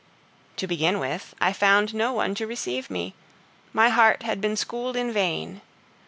[0.57, 3.13] To begin with, I found no one to receive me;
[3.71, 5.61] my heart had been schooled in vain.